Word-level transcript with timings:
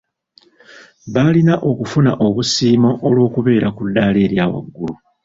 Balina 1.13 1.53
okufuna 1.69 2.11
obusiimo 2.27 2.91
olw'okubeera 3.07 3.67
ku 3.75 3.81
daala 3.95 4.19
erya 4.25 4.45
waggulu. 4.51 4.95